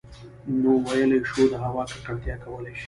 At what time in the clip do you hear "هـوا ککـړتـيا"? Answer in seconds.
1.63-2.35